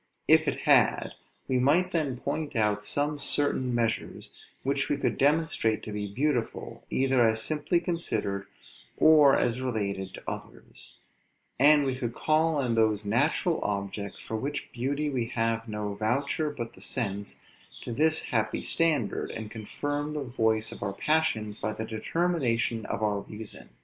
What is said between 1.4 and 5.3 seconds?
we might then point out some certain measures which we could